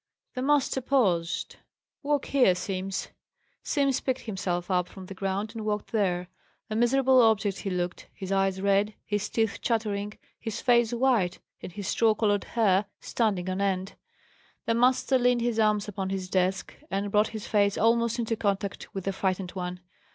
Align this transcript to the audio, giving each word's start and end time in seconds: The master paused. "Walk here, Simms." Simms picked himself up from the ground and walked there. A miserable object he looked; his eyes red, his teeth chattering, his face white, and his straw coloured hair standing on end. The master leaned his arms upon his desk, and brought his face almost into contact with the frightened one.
The 0.33 0.41
master 0.41 0.81
paused. 0.81 1.57
"Walk 2.01 2.25
here, 2.25 2.55
Simms." 2.55 3.09
Simms 3.61 3.99
picked 3.99 4.21
himself 4.21 4.71
up 4.71 4.87
from 4.87 5.05
the 5.05 5.13
ground 5.13 5.51
and 5.53 5.63
walked 5.63 5.91
there. 5.91 6.27
A 6.71 6.75
miserable 6.75 7.21
object 7.21 7.59
he 7.59 7.69
looked; 7.69 8.07
his 8.11 8.31
eyes 8.31 8.59
red, 8.63 8.95
his 9.05 9.29
teeth 9.29 9.59
chattering, 9.61 10.17
his 10.39 10.59
face 10.59 10.91
white, 10.91 11.37
and 11.61 11.71
his 11.73 11.87
straw 11.87 12.15
coloured 12.15 12.45
hair 12.45 12.85
standing 12.99 13.47
on 13.47 13.61
end. 13.61 13.93
The 14.65 14.73
master 14.73 15.19
leaned 15.19 15.41
his 15.41 15.59
arms 15.59 15.87
upon 15.87 16.09
his 16.09 16.31
desk, 16.31 16.73
and 16.89 17.11
brought 17.11 17.27
his 17.27 17.45
face 17.45 17.77
almost 17.77 18.17
into 18.17 18.35
contact 18.35 18.91
with 18.95 19.03
the 19.05 19.13
frightened 19.13 19.51
one. 19.51 19.81